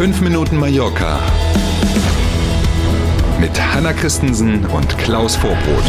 5 0.00 0.22
Minuten 0.22 0.56
Mallorca 0.56 1.20
mit 3.38 3.50
Hanna 3.60 3.92
Christensen 3.92 4.64
und 4.64 4.96
Klaus 4.96 5.36
Vorbrot. 5.36 5.84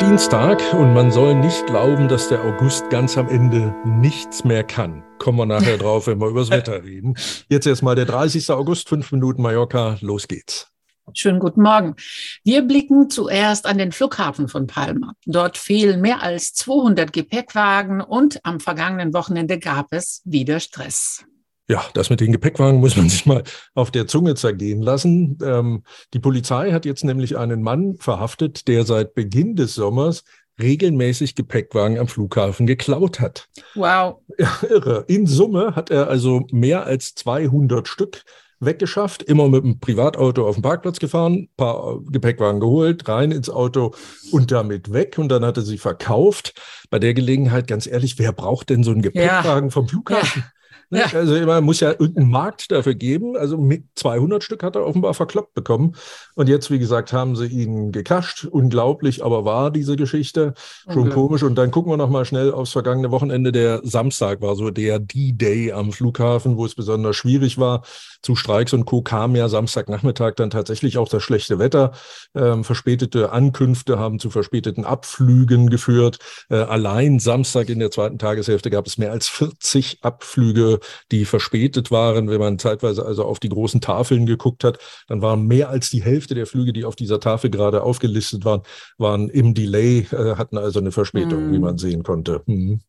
Dienstag 0.00 0.58
und 0.72 0.94
man 0.94 1.10
soll 1.10 1.34
nicht 1.34 1.66
glauben, 1.66 2.08
dass 2.08 2.30
der 2.30 2.42
August 2.42 2.88
ganz 2.88 3.18
am 3.18 3.28
Ende 3.28 3.74
nichts 3.84 4.44
mehr 4.44 4.64
kann. 4.64 5.04
Kommen 5.18 5.36
wir 5.36 5.44
nachher 5.44 5.76
drauf, 5.76 6.06
wenn 6.06 6.18
wir 6.18 6.28
übers 6.28 6.48
Wetter 6.50 6.82
reden. 6.82 7.14
Jetzt 7.50 7.66
erstmal 7.66 7.94
der 7.94 8.06
30. 8.06 8.50
August, 8.50 8.88
5 8.88 9.12
Minuten 9.12 9.42
Mallorca, 9.42 9.98
los 10.00 10.28
geht's. 10.28 10.72
Schönen 11.14 11.38
guten 11.38 11.62
Morgen. 11.62 11.96
Wir 12.44 12.62
blicken 12.62 13.10
zuerst 13.10 13.66
an 13.66 13.78
den 13.78 13.92
Flughafen 13.92 14.48
von 14.48 14.66
Palma. 14.66 15.14
Dort 15.26 15.58
fehlen 15.58 16.00
mehr 16.00 16.22
als 16.22 16.52
200 16.54 17.12
Gepäckwagen 17.12 18.00
und 18.00 18.44
am 18.44 18.60
vergangenen 18.60 19.14
Wochenende 19.14 19.58
gab 19.58 19.92
es 19.92 20.22
wieder 20.24 20.60
Stress. 20.60 21.24
Ja, 21.70 21.84
das 21.92 22.08
mit 22.08 22.20
den 22.20 22.32
Gepäckwagen 22.32 22.80
muss 22.80 22.96
man 22.96 23.08
sich 23.10 23.26
mal 23.26 23.42
auf 23.74 23.90
der 23.90 24.06
Zunge 24.06 24.34
zergehen 24.34 24.80
lassen. 24.80 25.38
Ähm, 25.42 25.84
die 26.14 26.18
Polizei 26.18 26.72
hat 26.72 26.86
jetzt 26.86 27.04
nämlich 27.04 27.36
einen 27.36 27.62
Mann 27.62 27.96
verhaftet, 27.96 28.68
der 28.68 28.84
seit 28.84 29.14
Beginn 29.14 29.54
des 29.54 29.74
Sommers 29.74 30.24
regelmäßig 30.60 31.34
Gepäckwagen 31.34 31.98
am 31.98 32.08
Flughafen 32.08 32.66
geklaut 32.66 33.20
hat. 33.20 33.48
Wow. 33.74 34.22
Ja, 34.38 34.58
irre. 34.68 35.04
In 35.08 35.26
Summe 35.26 35.76
hat 35.76 35.90
er 35.90 36.08
also 36.08 36.46
mehr 36.50 36.84
als 36.84 37.14
200 37.14 37.86
Stück 37.86 38.22
weggeschafft, 38.60 39.22
immer 39.22 39.48
mit 39.48 39.64
dem 39.64 39.80
Privatauto 39.80 40.46
auf 40.46 40.56
den 40.56 40.62
Parkplatz 40.62 40.98
gefahren, 40.98 41.48
paar 41.56 42.00
Gepäckwagen 42.10 42.60
geholt, 42.60 43.08
rein 43.08 43.30
ins 43.30 43.50
Auto 43.50 43.94
und 44.32 44.50
damit 44.50 44.92
weg. 44.92 45.16
Und 45.18 45.28
dann 45.28 45.44
hat 45.44 45.56
er 45.56 45.62
sie 45.62 45.78
verkauft. 45.78 46.54
Bei 46.90 46.98
der 46.98 47.14
Gelegenheit, 47.14 47.66
ganz 47.66 47.86
ehrlich, 47.86 48.18
wer 48.18 48.32
braucht 48.32 48.70
denn 48.70 48.82
so 48.82 48.90
einen 48.90 49.02
Gepäckwagen 49.02 49.68
ja. 49.68 49.72
vom 49.72 49.88
Flughafen? 49.88 50.42
Ja. 50.44 50.57
Ne? 50.90 51.00
Ja. 51.00 51.18
Also 51.18 51.34
man 51.44 51.64
muss 51.64 51.80
ja 51.80 51.90
irgendeinen 51.90 52.30
Markt 52.30 52.70
dafür 52.70 52.94
geben. 52.94 53.36
Also 53.36 53.58
mit 53.58 53.84
200 53.96 54.42
Stück 54.42 54.62
hat 54.62 54.76
er 54.76 54.86
offenbar 54.86 55.14
verkloppt 55.14 55.54
bekommen. 55.54 55.94
Und 56.34 56.48
jetzt, 56.48 56.70
wie 56.70 56.78
gesagt, 56.78 57.12
haben 57.12 57.36
sie 57.36 57.46
ihn 57.46 57.92
gekascht. 57.92 58.44
Unglaublich, 58.44 59.24
aber 59.24 59.44
war 59.44 59.70
diese 59.70 59.96
Geschichte 59.96 60.54
schon 60.90 61.10
komisch. 61.10 61.42
Und 61.42 61.56
dann 61.56 61.70
gucken 61.70 61.92
wir 61.92 61.96
noch 61.96 62.08
mal 62.08 62.24
schnell 62.24 62.52
aufs 62.52 62.72
vergangene 62.72 63.10
Wochenende. 63.10 63.52
Der 63.52 63.80
Samstag 63.84 64.40
war 64.40 64.56
so 64.56 64.70
der 64.70 64.98
D-Day 64.98 65.72
am 65.72 65.92
Flughafen, 65.92 66.56
wo 66.56 66.64
es 66.64 66.74
besonders 66.74 67.16
schwierig 67.16 67.58
war. 67.58 67.82
Zu 68.22 68.34
Streiks 68.34 68.72
und 68.72 68.84
Co. 68.84 69.02
kam 69.02 69.36
ja 69.36 69.48
Samstagnachmittag 69.48 70.34
dann 70.36 70.50
tatsächlich 70.50 70.98
auch 70.98 71.08
das 71.08 71.22
schlechte 71.22 71.58
Wetter. 71.58 71.92
Ähm, 72.34 72.64
verspätete 72.64 73.30
Ankünfte 73.30 73.98
haben 73.98 74.18
zu 74.18 74.30
verspäteten 74.30 74.84
Abflügen 74.84 75.70
geführt. 75.70 76.18
Äh, 76.50 76.56
allein 76.56 77.20
Samstag 77.20 77.68
in 77.68 77.78
der 77.78 77.90
zweiten 77.90 78.18
Tageshälfte 78.18 78.70
gab 78.70 78.86
es 78.86 78.98
mehr 78.98 79.12
als 79.12 79.28
40 79.28 79.98
Abflüge 80.02 80.77
die 81.10 81.24
verspätet 81.24 81.90
waren. 81.90 82.28
Wenn 82.28 82.40
man 82.40 82.58
zeitweise 82.58 83.04
also 83.04 83.24
auf 83.24 83.40
die 83.40 83.48
großen 83.48 83.80
Tafeln 83.80 84.26
geguckt 84.26 84.64
hat, 84.64 84.78
dann 85.08 85.22
waren 85.22 85.46
mehr 85.46 85.70
als 85.70 85.90
die 85.90 86.02
Hälfte 86.02 86.34
der 86.34 86.46
Flüge, 86.46 86.72
die 86.72 86.84
auf 86.84 86.96
dieser 86.96 87.20
Tafel 87.20 87.50
gerade 87.50 87.82
aufgelistet 87.82 88.44
waren, 88.44 88.62
waren 88.98 89.28
im 89.28 89.54
Delay, 89.54 90.06
äh, 90.12 90.36
hatten 90.36 90.58
also 90.58 90.80
eine 90.80 90.92
Verspätung, 90.92 91.50
mm. 91.50 91.52
wie 91.52 91.58
man 91.58 91.78
sehen 91.78 92.02
konnte. 92.02 92.42
Mhm. 92.46 92.80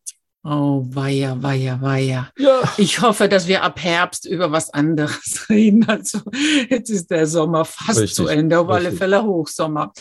Oh, 0.42 0.86
weia, 0.88 1.36
weia, 1.42 1.78
weia. 1.82 2.30
Ja. 2.38 2.62
Ich 2.78 3.02
hoffe, 3.02 3.28
dass 3.28 3.46
wir 3.46 3.62
ab 3.62 3.78
Herbst 3.78 4.24
über 4.24 4.50
was 4.50 4.72
anderes 4.72 5.46
reden. 5.50 5.86
Also 5.86 6.20
jetzt 6.70 6.88
ist 6.88 7.10
der 7.10 7.26
Sommer 7.26 7.66
fast 7.66 8.00
richtig, 8.00 8.14
zu 8.14 8.26
Ende, 8.26 8.58
auf 8.58 8.68
richtig. 8.68 8.86
alle 8.86 8.96
Fälle 8.96 9.22
Hochsommer. 9.22 9.92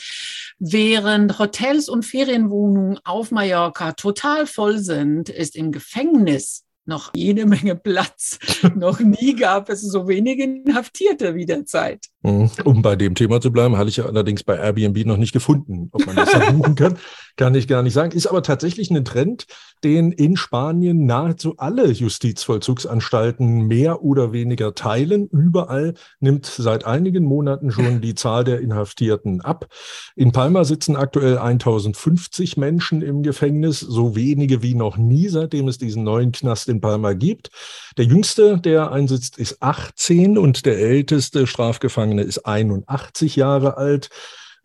Während 0.57 1.39
Hotels 1.39 1.89
und 1.89 2.05
Ferienwohnungen 2.05 2.99
auf 3.03 3.31
Mallorca 3.31 3.91
total 3.91 4.47
voll 4.47 4.79
sind, 4.79 5.27
ist 5.27 5.57
im 5.57 5.73
Gefängnis 5.73 6.63
noch 6.89 7.11
jede 7.15 7.45
Menge 7.45 7.75
Platz. 7.75 8.37
noch 8.75 8.99
nie 8.99 9.35
gab 9.35 9.69
es 9.69 9.81
so 9.81 10.09
wenige 10.09 10.43
Inhaftierte 10.43 11.35
wie 11.35 11.45
derzeit. 11.45 12.07
Mhm. 12.23 12.51
Um 12.65 12.81
bei 12.81 12.97
dem 12.97 13.15
Thema 13.15 13.39
zu 13.39 13.51
bleiben, 13.51 13.77
hatte 13.77 13.89
ich 13.89 14.03
allerdings 14.03 14.43
bei 14.43 14.57
Airbnb 14.57 15.05
noch 15.05 15.15
nicht 15.15 15.31
gefunden, 15.31 15.87
ob 15.93 16.05
man 16.05 16.17
das 16.17 16.29
verbuchen 16.31 16.75
kann. 16.75 16.97
Kann 17.39 17.55
ich 17.55 17.69
gar 17.69 17.83
nicht 17.83 17.93
sagen. 17.93 18.11
Ist 18.11 18.27
aber 18.27 18.43
tatsächlich 18.43 18.91
ein 18.91 19.05
Trend, 19.05 19.47
den 19.85 20.11
in 20.11 20.35
Spanien 20.35 21.05
nahezu 21.05 21.53
alle 21.55 21.89
Justizvollzugsanstalten 21.89 23.65
mehr 23.65 24.03
oder 24.03 24.33
weniger 24.33 24.75
teilen. 24.75 25.29
Überall 25.29 25.93
nimmt 26.19 26.45
seit 26.45 26.83
einigen 26.83 27.23
Monaten 27.23 27.71
schon 27.71 28.01
die 28.01 28.13
Zahl 28.13 28.43
der 28.43 28.59
Inhaftierten 28.59 29.39
ab. 29.39 29.69
In 30.17 30.33
Palma 30.33 30.65
sitzen 30.65 30.97
aktuell 30.97 31.37
1050 31.37 32.57
Menschen 32.57 33.01
im 33.01 33.23
Gefängnis, 33.23 33.79
so 33.79 34.17
wenige 34.17 34.61
wie 34.61 34.75
noch 34.75 34.97
nie, 34.97 35.29
seitdem 35.29 35.69
es 35.69 35.77
diesen 35.77 36.03
neuen 36.03 36.33
Knast 36.33 36.67
in 36.67 36.81
Palma 36.81 37.13
gibt. 37.13 37.51
Der 37.97 38.03
jüngste, 38.03 38.57
der 38.57 38.91
einsitzt, 38.91 39.37
ist 39.37 39.63
18 39.63 40.37
und 40.37 40.65
der 40.65 40.77
älteste 40.77 41.47
Strafgefangene 41.47 42.23
ist 42.23 42.39
81 42.39 43.37
Jahre 43.37 43.77
alt. 43.77 44.09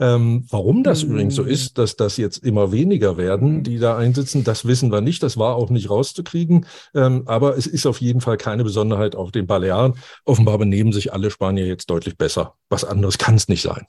Ähm, 0.01 0.47
warum 0.51 0.83
das 0.83 1.05
mhm. 1.05 1.11
übrigens 1.11 1.35
so 1.35 1.43
ist, 1.43 1.79
dass 1.79 1.97
das 1.97 2.17
jetzt 2.17 2.39
immer 2.39 2.73
weniger 2.73 3.17
werden, 3.17 3.63
die 3.63 3.79
da 3.79 3.97
einsitzen, 3.97 4.45
das 4.45 4.67
wissen 4.67 4.91
wir 4.91 5.01
nicht. 5.01 5.23
Das 5.23 5.37
war 5.37 5.57
auch 5.57 5.71
nicht 5.71 5.91
rauszukriegen. 5.91 6.67
Ähm, 6.95 7.23
aber 7.27 7.57
es 7.57 7.67
ist 7.67 7.87
auf 7.87 8.01
jeden 8.01 8.21
Fall 8.21 8.37
keine 8.37 8.65
Besonderheit 8.65 9.17
auf 9.17 9.33
den 9.33 9.47
Balearen. 9.47 9.95
Offenbar 10.25 10.59
benehmen 10.59 10.93
sich 10.93 11.13
alle 11.13 11.31
Spanier 11.31 11.67
jetzt 11.67 11.91
deutlich 11.91 12.17
besser. 12.17 12.55
Was 12.69 12.85
anderes 12.85 13.19
kann 13.19 13.35
es 13.35 13.49
nicht 13.49 13.63
sein. 13.63 13.87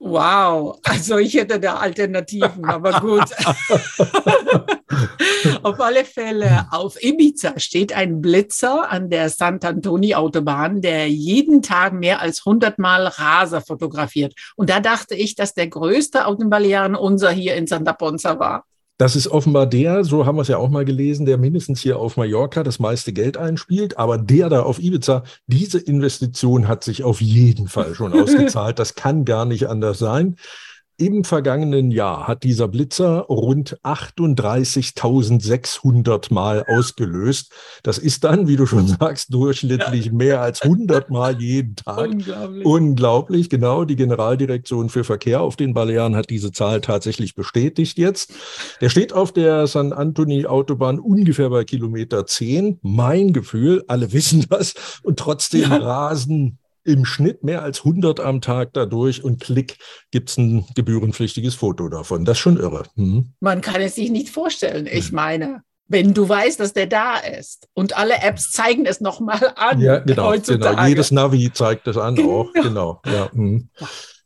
Wow, 0.00 0.78
also 0.84 1.18
ich 1.18 1.34
hätte 1.34 1.58
da 1.58 1.74
Alternativen, 1.76 2.64
aber 2.64 3.00
gut. 3.00 3.24
auf 5.62 5.80
alle 5.80 6.04
Fälle, 6.04 6.66
auf 6.70 7.02
Ibiza 7.02 7.58
steht 7.58 7.92
ein 7.92 8.20
Blitzer 8.20 8.90
an 8.90 9.10
der 9.10 9.30
Sant'Antoni-Autobahn, 9.30 10.80
der 10.80 11.08
jeden 11.08 11.62
Tag 11.62 11.92
mehr 11.92 12.20
als 12.20 12.46
100 12.46 12.78
Mal 12.78 13.06
Raser 13.06 13.60
fotografiert. 13.60 14.34
Und 14.56 14.70
da 14.70 14.80
dachte 14.80 15.14
ich, 15.14 15.34
dass 15.34 15.54
der 15.54 15.68
größte 15.68 16.26
auf 16.26 16.36
den 16.36 16.50
Balearen 16.50 16.94
unser 16.94 17.30
hier 17.30 17.54
in 17.54 17.66
Santa 17.66 17.92
Ponza 17.92 18.38
war. 18.38 18.64
Das 18.98 19.14
ist 19.14 19.28
offenbar 19.28 19.66
der, 19.66 20.02
so 20.02 20.26
haben 20.26 20.36
wir 20.36 20.42
es 20.42 20.48
ja 20.48 20.58
auch 20.58 20.70
mal 20.70 20.84
gelesen, 20.84 21.24
der 21.24 21.38
mindestens 21.38 21.80
hier 21.80 22.00
auf 22.00 22.16
Mallorca 22.16 22.64
das 22.64 22.80
meiste 22.80 23.12
Geld 23.12 23.36
einspielt. 23.36 23.96
Aber 23.96 24.18
der 24.18 24.48
da 24.48 24.62
auf 24.62 24.80
Ibiza, 24.80 25.22
diese 25.46 25.78
Investition 25.78 26.66
hat 26.66 26.82
sich 26.82 27.04
auf 27.04 27.20
jeden 27.20 27.68
Fall 27.68 27.94
schon 27.94 28.12
ausgezahlt. 28.20 28.80
Das 28.80 28.96
kann 28.96 29.24
gar 29.24 29.44
nicht 29.44 29.68
anders 29.68 30.00
sein. 30.00 30.34
Im 31.00 31.22
vergangenen 31.22 31.92
Jahr 31.92 32.26
hat 32.26 32.42
dieser 32.42 32.66
Blitzer 32.66 33.20
rund 33.28 33.78
38.600 33.84 36.34
Mal 36.34 36.64
ausgelöst. 36.66 37.52
Das 37.84 37.98
ist 37.98 38.24
dann, 38.24 38.48
wie 38.48 38.56
du 38.56 38.66
schon 38.66 38.88
sagst, 38.88 39.32
durchschnittlich 39.32 40.06
ja. 40.06 40.12
mehr 40.12 40.40
als 40.40 40.62
100 40.62 41.08
Mal 41.08 41.40
jeden 41.40 41.76
Tag. 41.76 42.10
Unglaublich. 42.10 42.66
Unglaublich, 42.66 43.48
genau. 43.48 43.84
Die 43.84 43.94
Generaldirektion 43.94 44.88
für 44.88 45.04
Verkehr 45.04 45.40
auf 45.40 45.54
den 45.54 45.72
Balearen 45.72 46.16
hat 46.16 46.30
diese 46.30 46.50
Zahl 46.50 46.80
tatsächlich 46.80 47.36
bestätigt 47.36 47.96
jetzt. 47.96 48.34
Der 48.80 48.88
steht 48.88 49.12
auf 49.12 49.30
der 49.30 49.68
San 49.68 49.92
Antoni 49.92 50.46
Autobahn 50.46 50.98
ungefähr 50.98 51.50
bei 51.50 51.62
Kilometer 51.62 52.26
10. 52.26 52.80
Mein 52.82 53.32
Gefühl, 53.32 53.84
alle 53.86 54.12
wissen 54.12 54.46
das 54.50 54.74
und 55.04 55.20
trotzdem 55.20 55.70
ja. 55.70 55.76
rasen 55.76 56.58
im 56.88 57.04
Schnitt 57.04 57.44
mehr 57.44 57.62
als 57.62 57.80
100 57.80 58.20
am 58.20 58.40
Tag 58.40 58.70
dadurch 58.72 59.22
und 59.22 59.40
klick 59.40 59.76
gibt 60.10 60.30
es 60.30 60.38
ein 60.38 60.66
gebührenpflichtiges 60.74 61.54
Foto 61.54 61.88
davon. 61.88 62.24
Das 62.24 62.38
ist 62.38 62.40
schon 62.40 62.56
irre. 62.56 62.84
Hm. 62.96 63.32
Man 63.40 63.60
kann 63.60 63.80
es 63.80 63.94
sich 63.94 64.10
nicht 64.10 64.30
vorstellen. 64.30 64.88
Ich 64.90 65.12
meine, 65.12 65.62
wenn 65.86 66.14
du 66.14 66.28
weißt, 66.28 66.60
dass 66.60 66.72
der 66.72 66.86
da 66.86 67.16
ist 67.16 67.68
und 67.74 67.96
alle 67.96 68.22
Apps 68.22 68.52
zeigen 68.52 68.86
es 68.86 69.00
nochmal 69.00 69.52
an. 69.56 69.80
Ja, 69.80 69.98
genau, 69.98 70.32
genau. 70.32 70.84
Jedes 70.86 71.10
Navi 71.10 71.52
zeigt 71.52 71.86
das 71.86 71.96
an 71.96 72.14
genau. 72.14 72.40
auch. 72.40 72.52
Genau. 72.52 73.00
Ja, 73.06 73.30
hm. 73.32 73.68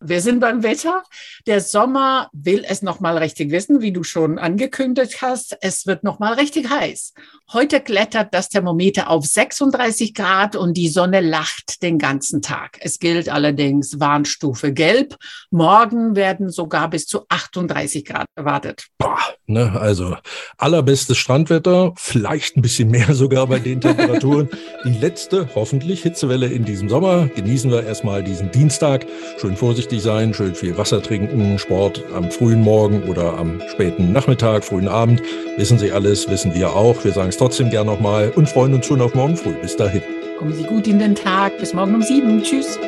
Wir 0.04 0.20
sind 0.20 0.40
beim 0.40 0.64
Wetter. 0.64 1.04
Der 1.46 1.60
Sommer 1.60 2.28
will 2.32 2.64
es 2.68 2.82
noch 2.82 2.98
mal 2.98 3.18
richtig 3.18 3.52
wissen, 3.52 3.82
wie 3.82 3.92
du 3.92 4.02
schon 4.02 4.38
angekündigt 4.38 5.22
hast. 5.22 5.56
Es 5.60 5.86
wird 5.86 6.02
noch 6.02 6.18
mal 6.18 6.34
richtig 6.34 6.68
heiß. 6.70 7.14
Heute 7.52 7.80
klettert 7.80 8.34
das 8.34 8.48
Thermometer 8.48 9.10
auf 9.10 9.24
36 9.24 10.12
Grad 10.14 10.56
und 10.56 10.76
die 10.76 10.88
Sonne 10.88 11.20
lacht 11.20 11.82
den 11.82 11.98
ganzen 11.98 12.42
Tag. 12.42 12.78
Es 12.80 12.98
gilt 12.98 13.28
allerdings 13.28 14.00
Warnstufe 14.00 14.72
Gelb. 14.72 15.16
Morgen 15.50 16.16
werden 16.16 16.50
sogar 16.50 16.90
bis 16.90 17.06
zu 17.06 17.24
38 17.28 18.04
Grad 18.04 18.26
erwartet. 18.34 18.86
Boah, 18.98 19.18
ne, 19.46 19.78
also 19.78 20.16
allerbestes 20.56 21.16
Strandwetter, 21.18 21.92
vielleicht 21.96 22.56
ein 22.56 22.62
bisschen 22.62 22.90
mehr 22.90 23.14
sogar 23.14 23.46
bei 23.46 23.60
den 23.60 23.80
Temperaturen. 23.80 24.48
die 24.84 24.98
letzte, 24.98 25.48
hoffentlich 25.54 26.02
Hitzewelle 26.02 26.46
in 26.46 26.64
diesem 26.64 26.88
Sommer. 26.88 27.28
Genießen 27.28 27.70
wir 27.70 27.84
erstmal 27.84 28.24
diesen 28.24 28.50
Dienstag. 28.50 29.06
Schön 29.38 29.56
vorsichtig 29.56 29.91
vorsichtig 29.92 30.02
sein, 30.02 30.32
schön 30.32 30.54
viel 30.54 30.78
Wasser 30.78 31.02
trinken, 31.02 31.58
Sport 31.58 32.02
am 32.14 32.30
frühen 32.30 32.62
Morgen 32.62 33.02
oder 33.02 33.36
am 33.36 33.60
späten 33.68 34.12
Nachmittag, 34.12 34.64
frühen 34.64 34.88
Abend. 34.88 35.22
Wissen 35.58 35.78
Sie 35.78 35.92
alles, 35.92 36.28
wissen 36.30 36.54
wir 36.54 36.74
auch. 36.74 37.04
Wir 37.04 37.12
sagen 37.12 37.28
es 37.28 37.36
trotzdem 37.36 37.68
gern 37.68 37.86
nochmal 37.86 38.32
und 38.34 38.48
freuen 38.48 38.72
uns 38.72 38.86
schon 38.86 39.02
auf 39.02 39.14
morgen 39.14 39.36
früh. 39.36 39.54
Bis 39.60 39.76
dahin. 39.76 40.02
Kommen 40.38 40.54
Sie 40.54 40.64
gut 40.64 40.86
in 40.86 40.98
den 40.98 41.14
Tag. 41.14 41.58
Bis 41.58 41.74
morgen 41.74 41.94
um 41.94 42.02
sieben. 42.02 42.42
Tschüss. 42.42 42.78